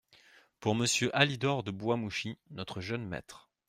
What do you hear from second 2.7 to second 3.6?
jeune maître…